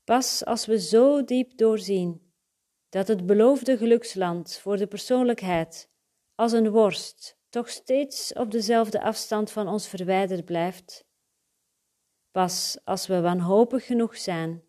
Pas 0.04 0.46
als 0.46 0.66
we 0.66 0.80
zo 0.80 1.24
diep 1.24 1.58
doorzien 1.58 2.31
dat 2.92 3.08
het 3.08 3.26
beloofde 3.26 3.78
geluksland 3.78 4.58
voor 4.58 4.78
de 4.78 4.88
persoonlijkheid 4.88 5.90
als 6.36 6.52
een 6.52 6.70
worst 6.70 7.40
toch 7.50 7.70
steeds 7.70 8.34
op 8.34 8.52
dezelfde 8.52 9.02
afstand 9.02 9.52
van 9.52 9.68
ons 9.68 9.88
verwijderd 9.88 10.46
blijft, 10.46 11.06
pas 12.32 12.80
als 12.84 13.08
we 13.08 13.22
wanhopig 13.22 13.86
genoeg 13.86 14.18
zijn 14.18 14.64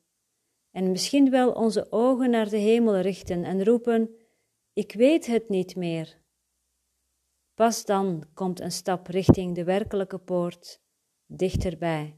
en 0.71 0.91
misschien 0.91 1.31
wel 1.31 1.53
onze 1.53 1.93
ogen 1.93 2.31
naar 2.31 2.49
de 2.49 2.57
hemel 2.57 2.97
richten 2.97 3.45
en 3.45 3.65
roepen: 3.65 4.17
Ik 4.73 4.93
weet 4.93 5.27
het 5.27 5.49
niet 5.49 5.77
meer. 5.77 6.21
Pas 7.55 7.85
dan 7.85 8.25
komt 8.35 8.61
een 8.61 8.73
stap 8.73 9.07
richting 9.07 9.55
de 9.55 9.65
werkelijke 9.65 10.19
poort 10.19 10.81
dichterbij. 11.27 12.17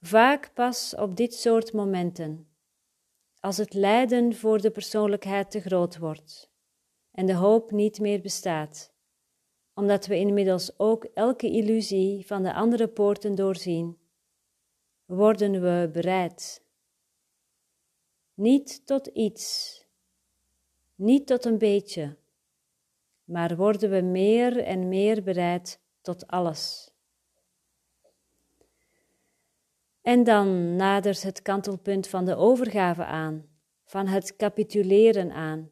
Vaak 0.00 0.54
pas 0.54 0.94
op 0.94 1.16
dit 1.16 1.34
soort 1.34 1.72
momenten, 1.72 2.55
als 3.46 3.56
het 3.56 3.74
lijden 3.74 4.34
voor 4.34 4.60
de 4.60 4.70
persoonlijkheid 4.70 5.50
te 5.50 5.60
groot 5.60 5.98
wordt 5.98 6.50
en 7.10 7.26
de 7.26 7.34
hoop 7.34 7.70
niet 7.70 8.00
meer 8.00 8.20
bestaat, 8.20 8.92
omdat 9.74 10.06
we 10.06 10.16
inmiddels 10.16 10.78
ook 10.78 11.04
elke 11.04 11.50
illusie 11.50 12.26
van 12.26 12.42
de 12.42 12.54
andere 12.54 12.88
poorten 12.88 13.34
doorzien, 13.34 13.98
worden 15.04 15.62
we 15.62 15.90
bereid. 15.92 16.62
Niet 18.34 18.86
tot 18.86 19.06
iets, 19.06 19.80
niet 20.94 21.26
tot 21.26 21.44
een 21.44 21.58
beetje, 21.58 22.16
maar 23.24 23.56
worden 23.56 23.90
we 23.90 24.00
meer 24.00 24.62
en 24.62 24.88
meer 24.88 25.22
bereid 25.22 25.80
tot 26.00 26.26
alles. 26.26 26.94
En 30.06 30.24
dan 30.24 30.76
nadert 30.76 31.22
het 31.22 31.42
kantelpunt 31.42 32.06
van 32.08 32.24
de 32.24 32.36
overgave 32.36 33.04
aan, 33.04 33.48
van 33.84 34.06
het 34.06 34.36
capituleren 34.36 35.32
aan. 35.32 35.70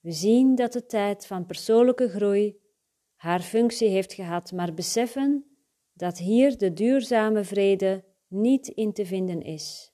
We 0.00 0.12
zien 0.12 0.54
dat 0.54 0.72
de 0.72 0.86
tijd 0.86 1.26
van 1.26 1.46
persoonlijke 1.46 2.08
groei 2.08 2.60
haar 3.14 3.40
functie 3.40 3.88
heeft 3.88 4.12
gehad, 4.12 4.52
maar 4.52 4.74
beseffen 4.74 5.56
dat 5.92 6.18
hier 6.18 6.58
de 6.58 6.72
duurzame 6.72 7.44
vrede 7.44 8.04
niet 8.28 8.68
in 8.68 8.92
te 8.92 9.06
vinden 9.06 9.42
is. 9.42 9.92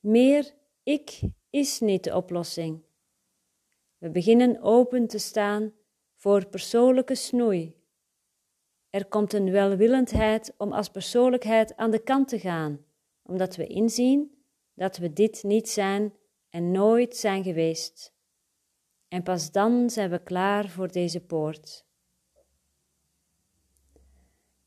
Meer 0.00 0.54
ik 0.82 1.20
is 1.50 1.80
niet 1.80 2.04
de 2.04 2.16
oplossing. 2.16 2.84
We 3.98 4.10
beginnen 4.10 4.62
open 4.62 5.06
te 5.06 5.18
staan 5.18 5.72
voor 6.14 6.46
persoonlijke 6.46 7.14
snoei 7.14 7.83
er 8.94 9.06
komt 9.06 9.32
een 9.32 9.50
welwillendheid 9.50 10.54
om 10.56 10.72
als 10.72 10.88
persoonlijkheid 10.88 11.76
aan 11.76 11.90
de 11.90 12.02
kant 12.02 12.28
te 12.28 12.38
gaan, 12.38 12.84
omdat 13.22 13.56
we 13.56 13.66
inzien 13.66 14.44
dat 14.74 14.96
we 14.96 15.12
dit 15.12 15.42
niet 15.42 15.68
zijn 15.68 16.14
en 16.50 16.70
nooit 16.70 17.16
zijn 17.16 17.42
geweest. 17.42 18.14
En 19.08 19.22
pas 19.22 19.52
dan 19.52 19.90
zijn 19.90 20.10
we 20.10 20.22
klaar 20.22 20.68
voor 20.68 20.92
deze 20.92 21.20
poort. 21.20 21.86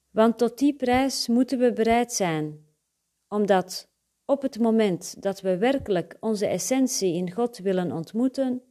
Want 0.10 0.38
tot 0.38 0.58
die 0.58 0.76
prijs 0.76 1.28
moeten 1.28 1.60
we 1.60 1.74
bereid 1.74 2.14
zijn, 2.14 2.66
omdat 3.28 3.90
op 4.26 4.42
het 4.42 4.60
moment 4.60 5.22
dat 5.22 5.42
we 5.42 5.58
werkelijk 5.58 6.18
onze 6.20 6.48
essentie 6.48 7.14
in 7.14 7.32
God 7.32 7.58
willen 7.58 7.92
ontmoeten 7.92 8.64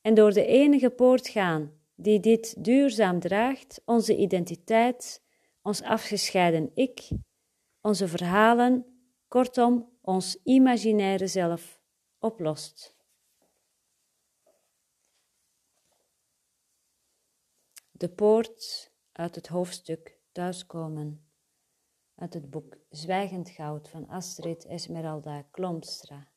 en 0.00 0.14
door 0.14 0.32
de 0.32 0.46
enige 0.46 0.90
poort 0.90 1.28
gaan 1.28 1.77
die 2.00 2.20
dit 2.20 2.64
duurzaam 2.64 3.20
draagt, 3.20 3.82
onze 3.84 4.16
identiteit, 4.16 5.22
ons 5.62 5.82
afgescheiden 5.82 6.70
ik, 6.74 7.08
onze 7.80 8.08
verhalen, 8.08 8.84
kortom 9.28 9.98
ons 10.00 10.38
imaginaire 10.42 11.26
zelf 11.26 11.80
oplost. 12.18 12.96
De 17.90 18.08
poort 18.08 18.92
uit 19.12 19.34
het 19.34 19.46
hoofdstuk 19.46 20.18
Thuiskomen, 20.32 21.28
uit 22.14 22.34
het 22.34 22.50
boek 22.50 22.76
Zwijgend 22.90 23.50
Goud 23.50 23.88
van 23.88 24.08
Astrid 24.08 24.64
Esmeralda 24.64 25.42
Klomstra. 25.42 26.28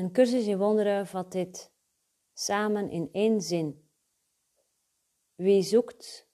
Een 0.00 0.12
cursus 0.12 0.46
in 0.46 0.58
wonderen 0.58 1.06
vat 1.06 1.32
dit 1.32 1.72
samen 2.32 2.90
in 2.90 3.08
één 3.12 3.40
zin. 3.40 3.90
Wie 5.34 5.62
zoekt, 5.62 6.28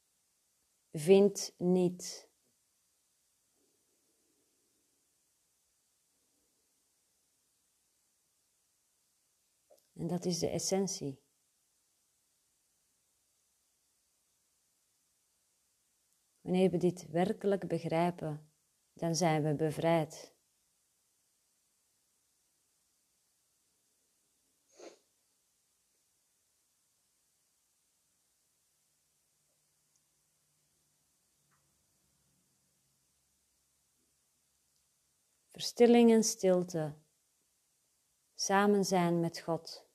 vindt 0.92 1.54
niet. 1.58 2.30
En 9.92 10.06
dat 10.06 10.24
is 10.24 10.38
de 10.38 10.48
essentie. 10.48 11.22
Wanneer 16.40 16.70
we 16.70 16.76
dit 16.76 17.06
werkelijk 17.06 17.68
begrijpen, 17.68 18.52
dan 18.92 19.14
zijn 19.14 19.42
we 19.42 19.54
bevrijd. 19.54 20.35
Verstilling 35.56 36.10
en 36.12 36.24
stilte. 36.24 36.94
Samen 38.34 38.84
zijn 38.84 39.20
met 39.20 39.38
God. 39.38 39.86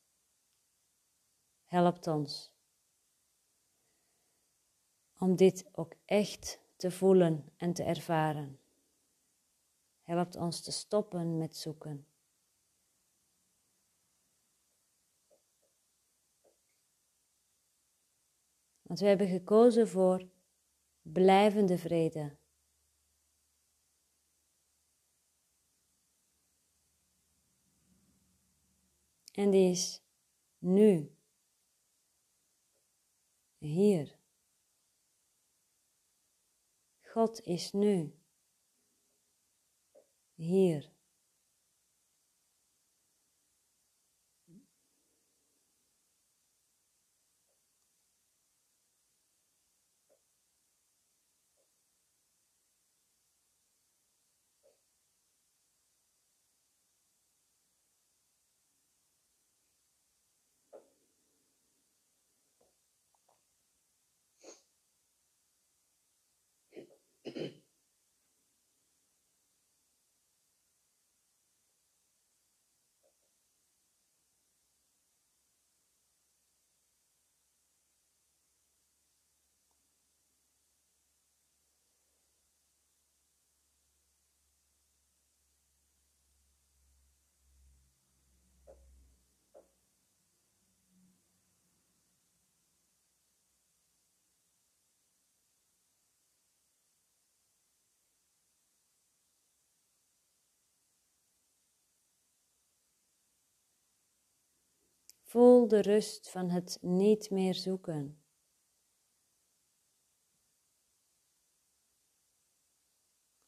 Helpt 1.65 2.07
ons 2.07 2.53
om 5.17 5.35
dit 5.35 5.69
ook 5.71 5.93
echt 6.05 6.59
te 6.75 6.91
voelen 6.91 7.53
en 7.57 7.73
te 7.73 7.83
ervaren. 7.83 8.59
Helpt 10.01 10.35
ons 10.35 10.61
te 10.61 10.71
stoppen 10.71 11.37
met 11.37 11.57
zoeken. 11.57 12.07
Want 18.81 18.99
we 18.99 19.05
hebben 19.05 19.27
gekozen 19.27 19.87
voor 19.87 20.29
blijvende 21.01 21.77
vrede. 21.77 22.39
En 29.31 29.51
die 29.51 29.71
is 29.71 30.01
nu. 30.59 31.15
Hier. 33.57 34.19
God 37.01 37.41
is 37.45 37.71
nu. 37.71 38.13
Hier. 40.35 40.91
Voel 105.31 105.67
de 105.67 105.81
rust 105.81 106.29
van 106.29 106.49
het 106.49 106.77
niet 106.81 107.29
meer 107.29 107.53
zoeken. 107.53 108.23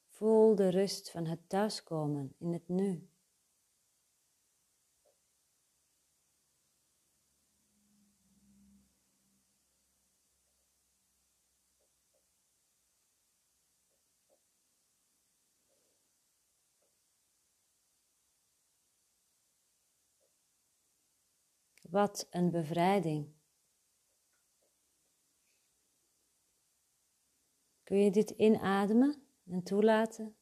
Voel 0.08 0.56
de 0.56 0.69
rust 0.69 1.12
van 1.12 1.26
het 1.26 1.50
thuiskomen 1.50 2.36
in 2.38 2.54
het 2.54 2.67
nu. 2.67 3.12
Wat 21.93 22.27
een 22.29 22.51
bevrijding. 22.51 23.34
Kun 27.84 27.97
je 27.97 28.12
dit 28.12 28.29
inademen 28.29 29.27
en 29.45 29.63
toelaten? 29.63 30.36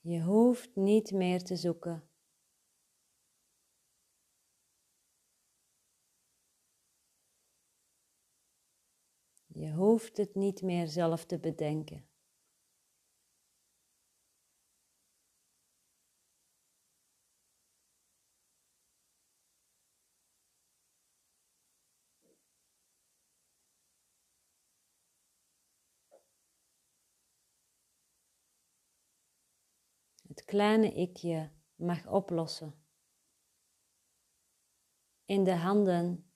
Je 0.00 0.22
hoeft 0.22 0.76
niet 0.76 1.12
meer 1.12 1.42
te 1.44 1.56
zoeken. 1.56 2.08
Je 9.46 9.72
hoeft 9.72 10.16
het 10.16 10.34
niet 10.34 10.62
meer 10.62 10.88
zelf 10.88 11.24
te 11.24 11.38
bedenken. 11.38 12.12
het 30.34 30.41
kleine 30.52 30.92
ikje 30.92 31.50
mag 31.76 32.06
oplossen. 32.06 32.74
In 35.24 35.44
de 35.44 35.54
handen 35.54 36.32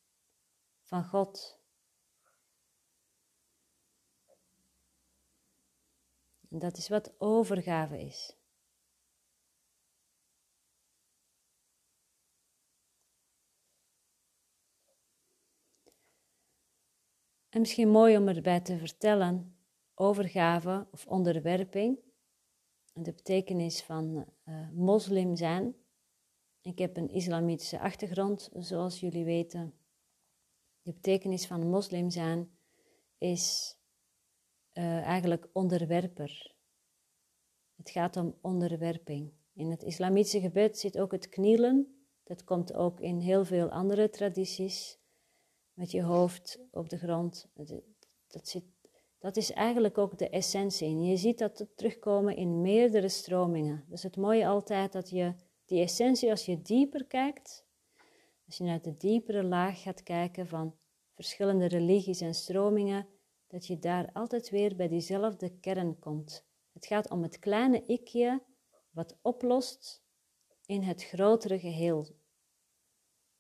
van 0.83 1.05
God. 1.05 1.61
En 6.49 6.59
dat 6.59 6.77
is 6.77 6.89
wat 6.89 7.21
overgave 7.21 8.01
is. 8.01 8.37
En 17.49 17.61
misschien 17.61 17.89
mooi 17.89 18.17
om 18.17 18.29
erbij 18.29 18.61
te 18.61 18.79
vertellen, 18.79 19.59
overgave 19.95 20.89
of 20.91 21.07
onderwerping 21.07 22.06
de 23.03 23.13
betekenis 23.13 23.83
van 23.83 24.27
uh, 24.45 24.71
moslim 24.71 25.37
zijn. 25.37 25.75
Ik 26.61 26.79
heb 26.79 26.97
een 26.97 27.09
islamitische 27.09 27.81
achtergrond, 27.81 28.51
zoals 28.53 29.01
jullie 29.01 29.25
weten. 29.25 29.75
De 30.83 30.93
betekenis 30.93 31.47
van 31.47 31.69
moslim 31.69 32.11
zijn 32.11 32.59
is 33.19 33.77
uh, 34.73 35.03
eigenlijk 35.03 35.49
onderwerper. 35.53 36.55
Het 37.77 37.91
gaat 37.91 38.17
om 38.17 38.39
onderwerping. 38.41 39.33
In 39.53 39.71
het 39.71 39.83
islamitische 39.83 40.41
gebed 40.41 40.79
zit 40.79 40.99
ook 40.99 41.13
het 41.13 41.29
knielen. 41.29 42.07
Dat 42.23 42.45
komt 42.45 42.75
ook 42.75 43.01
in 43.01 43.19
heel 43.19 43.45
veel 43.45 43.71
andere 43.71 44.11
tradities. 44.11 44.99
Met 45.73 45.91
je 45.91 46.03
hoofd 46.03 46.61
op 46.71 46.89
de 46.89 46.99
grond. 46.99 47.49
Dat 48.27 48.49
zit 48.49 48.65
dat 49.19 49.37
is 49.37 49.53
eigenlijk 49.53 49.99
ook 49.99 50.19
de 50.19 50.29
essentie. 50.29 50.89
En 50.89 51.05
je 51.05 51.17
ziet 51.17 51.39
dat 51.39 51.67
terugkomen 51.75 52.37
in 52.37 52.61
meerdere 52.61 53.09
stromingen. 53.09 53.85
Dus 53.89 54.03
het 54.03 54.17
mooie 54.17 54.47
altijd 54.47 54.93
dat 54.93 55.11
je 55.11 55.35
die 55.65 55.81
essentie, 55.81 56.31
als 56.31 56.47
je 56.47 56.63
dieper 56.63 57.05
kijkt, 57.05 57.67
als 58.47 58.57
je 58.57 58.65
naar 58.65 58.83
de 58.83 58.97
diepere 58.97 59.45
laag 59.45 59.83
gaat 59.83 60.03
kijken 60.03 60.49
van 60.49 60.77
verschillende 61.15 61.67
religies 61.67 62.21
en 62.21 62.35
stromingen, 62.35 63.09
dat 63.47 63.67
je 63.67 63.79
daar 63.79 64.13
altijd 64.13 64.51
weer 64.51 64.77
bij 64.77 64.89
diezelfde 64.89 65.59
kern 65.59 65.99
komt. 65.99 66.47
Het 66.73 66.87
gaat 66.87 67.11
om 67.11 67.23
het 67.23 67.39
kleine 67.39 67.83
ikje 67.87 68.43
wat 68.91 69.19
oplost 69.23 70.05
in 70.67 70.83
het 70.83 71.05
grotere 71.05 71.59
geheel. 71.59 72.07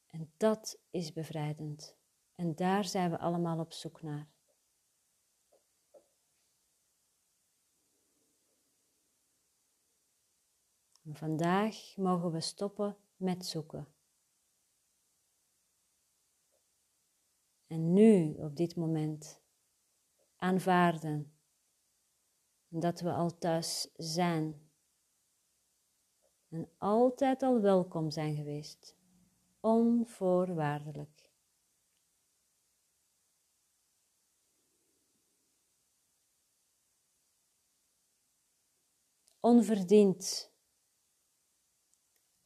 En 0.07 0.33
dat 0.37 0.79
is 0.91 1.13
bevrijdend. 1.13 1.97
En 2.35 2.55
daar 2.55 2.85
zijn 2.85 3.11
we 3.11 3.19
allemaal 3.19 3.59
op 3.59 3.73
zoek 3.73 4.03
naar. 4.03 4.36
Vandaag 11.15 11.97
mogen 11.97 12.33
we 12.33 12.41
stoppen 12.41 12.97
met 13.17 13.47
zoeken. 13.47 13.89
En 17.67 17.93
nu, 17.93 18.35
op 18.35 18.57
dit 18.57 18.77
moment, 18.77 19.41
aanvaarden 20.37 21.33
dat 22.69 23.01
we 23.01 23.13
al 23.13 23.39
thuis 23.39 23.91
zijn 23.97 24.71
en 26.49 26.71
altijd 26.79 27.43
al 27.43 27.61
welkom 27.61 28.11
zijn 28.11 28.37
geweest, 28.37 28.97
onvoorwaardelijk. 29.61 31.31
Onverdiend 39.41 40.55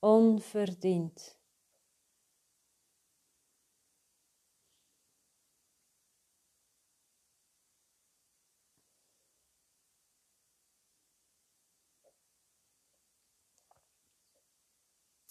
onverdiend. 0.00 1.38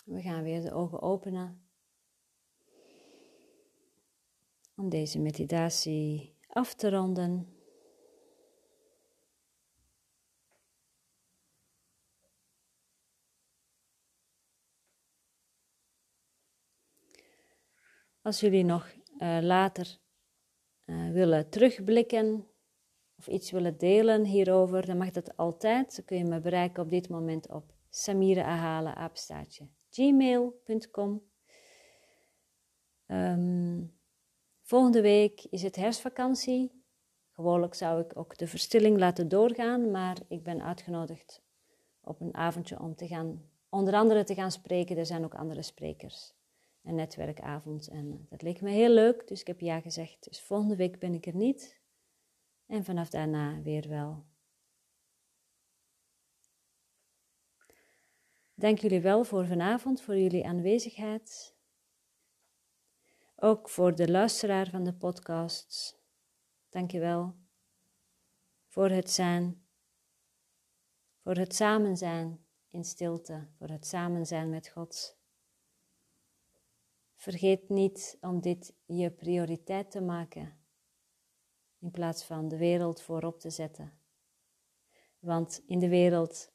We 0.06 0.22
gaan 0.22 0.44
weer 0.44 0.62
de 0.62 0.74
ogen 0.74 1.02
openen 1.02 1.70
om 4.76 4.90
deze 4.90 5.20
meditatie 5.20 6.38
af 6.48 6.74
te 6.74 6.90
ronden. 6.90 7.59
Als 18.22 18.40
jullie 18.40 18.64
nog 18.64 18.90
uh, 19.18 19.38
later 19.42 19.98
uh, 20.86 21.12
willen 21.12 21.50
terugblikken 21.50 22.48
of 23.18 23.28
iets 23.28 23.52
willen 23.52 23.78
delen 23.78 24.26
hierover, 24.26 24.86
dan 24.86 24.98
mag 24.98 25.12
dat 25.12 25.38
altijd. 25.38 25.96
Dan 25.96 26.06
kun 26.06 26.18
je 26.18 26.26
me 26.26 26.40
bereiken 26.40 26.84
op 26.84 26.90
dit 26.90 27.10
moment 27.10 27.50
op 27.50 27.74
samireahalen, 27.90 29.12
gmail.com. 29.90 31.24
Ehm, 33.06 33.84
volgende 34.62 35.02
week 35.02 35.44
is 35.50 35.62
het 35.62 35.76
herfstvakantie. 35.76 36.84
Gewoonlijk 37.32 37.74
zou 37.74 38.02
ik 38.02 38.18
ook 38.18 38.38
de 38.38 38.48
verstilling 38.48 38.98
laten 38.98 39.28
doorgaan, 39.28 39.92
maar 39.92 40.18
ik 40.28 40.44
ben 40.44 40.64
uitgenodigd 40.64 41.42
op 42.02 42.22
een 42.22 42.36
avondje 42.36 42.80
om 42.80 42.96
te 42.96 43.08
gaan, 43.08 43.50
onder 43.70 43.94
andere 43.94 44.24
te 44.24 44.34
gaan 44.34 44.52
spreken. 44.52 44.98
Er 44.98 45.06
zijn 45.06 45.24
ook 45.24 45.36
andere 45.36 45.62
sprekers. 45.62 46.34
Een 46.84 46.96
netwerkavond 46.96 47.88
en 47.88 48.26
dat 48.30 48.42
leek 48.42 48.62
me 48.62 48.70
heel 48.70 48.90
leuk, 48.90 49.28
dus 49.28 49.40
ik 49.40 49.48
heb 49.48 49.60
ja 49.60 49.82
gezegd. 49.82 50.24
Dus 50.24 50.42
volgende 50.42 50.76
week 50.76 51.00
ben 51.00 51.14
ik 51.14 51.26
er 51.26 51.36
niet 51.36 51.82
en 52.66 52.84
vanaf 52.84 53.10
daarna 53.10 53.62
weer 53.62 53.90
wel. 53.90 54.26
Dank 58.54 58.80
jullie 58.80 59.02
wel 59.02 59.24
voor 59.24 59.46
vanavond, 59.46 60.02
voor 60.02 60.18
jullie 60.18 60.48
aanwezigheid. 60.48 61.56
Ook 63.36 63.70
voor 63.70 63.96
de 63.96 64.12
luisteraar 64.12 64.70
van 64.70 64.84
de 64.84 64.94
podcasts. 64.94 65.98
Dank 66.70 66.92
je 66.92 67.00
wel 67.00 67.36
voor 68.68 68.90
het 68.90 69.10
zijn, 69.10 69.66
voor 71.22 71.36
het 71.36 71.56
samen 71.56 71.98
zijn 71.98 72.46
in 72.70 72.84
stilte, 72.84 73.48
voor 73.58 73.68
het 73.68 73.86
samen 73.86 74.26
zijn 74.26 74.50
met 74.50 74.70
God. 74.70 75.19
Vergeet 77.20 77.70
niet 77.70 78.18
om 78.22 78.42
dit 78.42 78.74
je 78.86 79.12
prioriteit 79.12 79.92
te 79.92 80.02
maken 80.02 80.58
in 81.80 81.92
plaats 81.92 82.24
van 82.24 82.48
de 82.48 82.58
wereld 82.58 83.02
voorop 83.02 83.40
te 83.40 83.50
zetten. 83.50 84.00
Want 85.20 85.64
in 85.66 85.80
de 85.80 85.90
wereld 85.90 86.52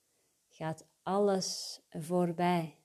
gaat 0.49 0.87
alles 1.03 1.81
voorbij. 1.91 2.79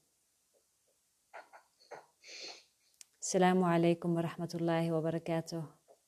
Assalamu 3.19 3.63
alaikum 3.63 4.13
wa 4.13 4.21
rahmatullahi 4.21 4.89
wa 4.89 5.01
barakatuh. 5.01 5.65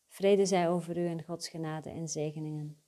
Vrede 0.08 0.46
zij 0.46 0.70
over 0.70 0.98
u 0.98 1.08
en 1.08 1.24
Gods 1.24 1.50
genade 1.50 1.90
en 1.90 2.08
zegeningen. 2.08 2.81